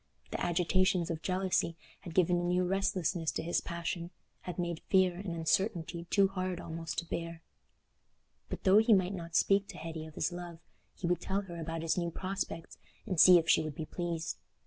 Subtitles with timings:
[0.31, 5.35] The agitations of jealousy had given a new restlessness to his passion—had made fear and
[5.35, 7.43] uncertainty too hard almost to bear.
[8.49, 10.57] But though he might not speak to Hetty of his love,
[10.95, 14.37] he would tell her about his new prospects and see if she would be pleased.